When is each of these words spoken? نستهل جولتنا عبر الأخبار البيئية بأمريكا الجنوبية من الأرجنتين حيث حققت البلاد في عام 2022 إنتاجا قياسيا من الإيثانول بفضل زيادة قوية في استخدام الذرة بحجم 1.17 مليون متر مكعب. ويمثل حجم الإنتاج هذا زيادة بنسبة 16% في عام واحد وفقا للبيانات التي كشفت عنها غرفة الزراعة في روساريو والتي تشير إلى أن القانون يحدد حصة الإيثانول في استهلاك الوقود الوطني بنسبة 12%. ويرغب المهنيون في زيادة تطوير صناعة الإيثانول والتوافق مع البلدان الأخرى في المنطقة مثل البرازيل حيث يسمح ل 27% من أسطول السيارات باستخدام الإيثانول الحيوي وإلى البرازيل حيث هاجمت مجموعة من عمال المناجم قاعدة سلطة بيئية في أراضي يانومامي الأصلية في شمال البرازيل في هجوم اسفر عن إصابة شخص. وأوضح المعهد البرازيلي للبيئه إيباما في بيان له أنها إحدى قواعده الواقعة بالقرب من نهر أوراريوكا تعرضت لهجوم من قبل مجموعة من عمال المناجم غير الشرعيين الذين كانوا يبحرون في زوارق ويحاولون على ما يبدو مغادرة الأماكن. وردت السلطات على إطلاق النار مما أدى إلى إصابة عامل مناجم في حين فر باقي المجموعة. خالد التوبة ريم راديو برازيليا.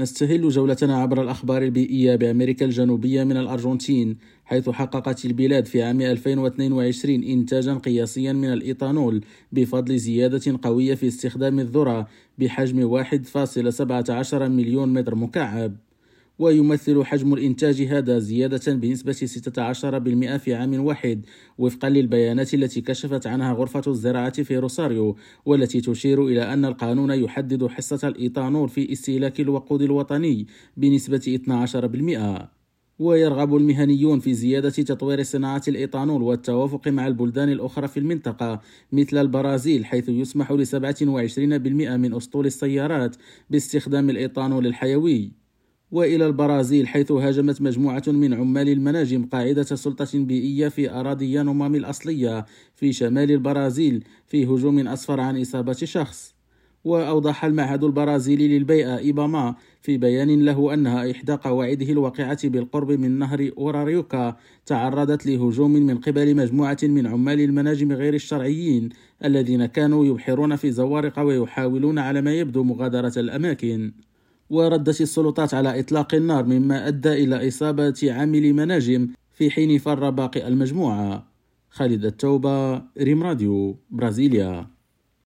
نستهل 0.00 0.48
جولتنا 0.48 1.02
عبر 1.02 1.22
الأخبار 1.22 1.62
البيئية 1.62 2.16
بأمريكا 2.16 2.64
الجنوبية 2.64 3.24
من 3.24 3.36
الأرجنتين 3.36 4.16
حيث 4.44 4.68
حققت 4.68 5.24
البلاد 5.24 5.66
في 5.66 5.82
عام 5.82 6.00
2022 6.00 7.24
إنتاجا 7.24 7.74
قياسيا 7.74 8.32
من 8.32 8.52
الإيثانول 8.52 9.24
بفضل 9.52 9.98
زيادة 9.98 10.58
قوية 10.62 10.94
في 10.94 11.08
استخدام 11.08 11.60
الذرة 11.60 12.08
بحجم 12.38 13.04
1.17 13.04 14.34
مليون 14.34 14.92
متر 14.92 15.14
مكعب. 15.14 15.76
ويمثل 16.40 17.04
حجم 17.04 17.34
الإنتاج 17.34 17.82
هذا 17.82 18.18
زيادة 18.18 18.72
بنسبة 18.72 19.12
16% 19.12 20.36
في 20.36 20.54
عام 20.54 20.84
واحد 20.84 21.26
وفقا 21.58 21.88
للبيانات 21.88 22.54
التي 22.54 22.80
كشفت 22.80 23.26
عنها 23.26 23.52
غرفة 23.52 23.82
الزراعة 23.86 24.42
في 24.42 24.58
روساريو 24.58 25.16
والتي 25.46 25.80
تشير 25.80 26.26
إلى 26.26 26.52
أن 26.52 26.64
القانون 26.64 27.10
يحدد 27.10 27.66
حصة 27.66 28.08
الإيثانول 28.08 28.68
في 28.68 28.92
استهلاك 28.92 29.40
الوقود 29.40 29.82
الوطني 29.82 30.46
بنسبة 30.76 31.38
12%. 32.46 32.60
ويرغب 32.98 33.56
المهنيون 33.56 34.20
في 34.20 34.34
زيادة 34.34 34.70
تطوير 34.70 35.22
صناعة 35.22 35.62
الإيثانول 35.68 36.22
والتوافق 36.22 36.88
مع 36.88 37.06
البلدان 37.06 37.48
الأخرى 37.48 37.88
في 37.88 38.00
المنطقة 38.00 38.60
مثل 38.92 39.18
البرازيل 39.18 39.84
حيث 39.84 40.08
يسمح 40.08 40.52
ل 40.52 40.66
27% 40.66 41.38
من 41.96 42.14
أسطول 42.14 42.46
السيارات 42.46 43.16
باستخدام 43.50 44.10
الإيثانول 44.10 44.66
الحيوي 44.66 45.39
وإلى 45.92 46.26
البرازيل 46.26 46.88
حيث 46.88 47.12
هاجمت 47.12 47.62
مجموعة 47.62 48.02
من 48.06 48.34
عمال 48.34 48.68
المناجم 48.68 49.26
قاعدة 49.26 49.62
سلطة 49.62 50.08
بيئية 50.14 50.68
في 50.68 50.90
أراضي 50.90 51.32
يانومامي 51.32 51.78
الأصلية 51.78 52.46
في 52.74 52.92
شمال 52.92 53.30
البرازيل 53.30 54.04
في 54.26 54.44
هجوم 54.46 54.88
اسفر 54.88 55.20
عن 55.20 55.40
إصابة 55.40 55.72
شخص. 55.72 56.34
وأوضح 56.84 57.44
المعهد 57.44 57.84
البرازيلي 57.84 58.58
للبيئه 58.58 58.98
إيباما 58.98 59.54
في 59.82 59.98
بيان 59.98 60.44
له 60.44 60.74
أنها 60.74 61.10
إحدى 61.10 61.32
قواعده 61.32 61.92
الواقعة 61.92 62.48
بالقرب 62.48 62.92
من 62.92 63.18
نهر 63.18 63.50
أوراريوكا 63.58 64.36
تعرضت 64.66 65.26
لهجوم 65.26 65.70
من 65.70 65.98
قبل 65.98 66.36
مجموعة 66.36 66.78
من 66.82 67.06
عمال 67.06 67.40
المناجم 67.40 67.92
غير 67.92 68.14
الشرعيين 68.14 68.88
الذين 69.24 69.66
كانوا 69.66 70.06
يبحرون 70.06 70.56
في 70.56 70.70
زوارق 70.70 71.18
ويحاولون 71.18 71.98
على 71.98 72.20
ما 72.20 72.34
يبدو 72.34 72.64
مغادرة 72.64 73.12
الأماكن. 73.16 73.92
وردت 74.50 75.00
السلطات 75.00 75.54
على 75.54 75.80
إطلاق 75.80 76.14
النار 76.14 76.44
مما 76.44 76.88
أدى 76.88 77.12
إلى 77.12 77.48
إصابة 77.48 77.94
عامل 78.02 78.52
مناجم 78.52 79.08
في 79.32 79.50
حين 79.50 79.78
فر 79.78 80.10
باقي 80.10 80.48
المجموعة. 80.48 81.26
خالد 81.70 82.04
التوبة 82.04 82.82
ريم 82.98 83.22
راديو 83.22 83.78
برازيليا. 83.90 84.66